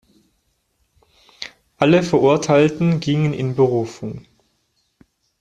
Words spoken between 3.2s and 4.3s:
in Berufung.